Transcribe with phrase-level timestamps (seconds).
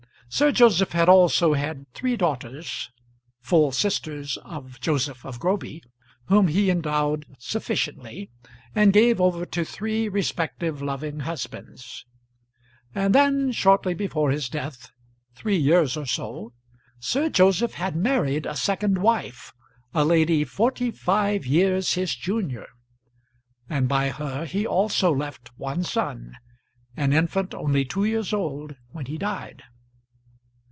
[0.33, 2.89] Sir Joseph had also had three daughters,
[3.41, 5.83] full sisters of Joseph of Groby,
[6.27, 8.29] whom he endowed sufficiently
[8.73, 12.05] and gave over to three respective loving husbands.
[12.95, 14.91] And then shortly before his death,
[15.35, 16.53] three years or so,
[16.97, 19.51] Sir Joseph had married a second wife,
[19.93, 22.67] a lady forty five years his junior,
[23.67, 26.37] and by her he also left one son,
[26.95, 29.63] an infant only two years old when he died.